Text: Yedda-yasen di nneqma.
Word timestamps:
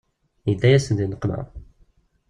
Yedda-yasen 0.47 0.97
di 0.99 1.05
nneqma. 1.07 1.39